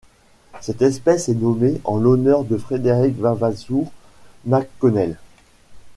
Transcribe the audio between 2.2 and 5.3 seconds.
de Frederick Vavasour McConnell.